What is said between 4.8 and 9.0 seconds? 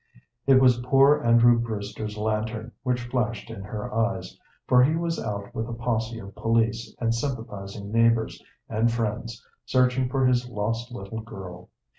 he was out with a posse of police and sympathizing neighbors and